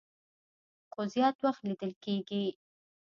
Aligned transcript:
خو 0.91 1.01
زيات 1.13 1.35
وخت 1.45 1.61
ليدل 1.67 1.93
کيږي 2.03 2.45